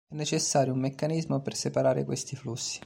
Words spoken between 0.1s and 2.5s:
necessario un meccanismo per separare questi